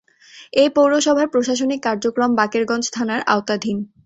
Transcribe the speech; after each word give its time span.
এ 0.53 0.65
পৌরসভার 0.75 1.27
প্রশাসনিক 1.33 1.79
কার্যক্রম 1.83 2.31
বাকেরগঞ্জ 2.39 2.85
থানার 2.95 3.21
আওতাধীন। 3.27 3.77